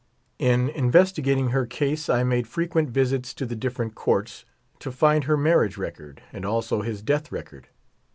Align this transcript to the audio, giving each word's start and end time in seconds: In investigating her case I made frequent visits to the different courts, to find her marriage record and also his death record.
In 0.39 0.69
investigating 0.69 1.49
her 1.49 1.67
case 1.67 2.09
I 2.09 2.23
made 2.23 2.47
frequent 2.47 2.89
visits 2.89 3.35
to 3.35 3.45
the 3.45 3.55
different 3.55 3.93
courts, 3.93 4.45
to 4.79 4.91
find 4.91 5.25
her 5.25 5.37
marriage 5.37 5.77
record 5.77 6.23
and 6.33 6.43
also 6.43 6.81
his 6.81 7.03
death 7.03 7.31
record. 7.31 7.67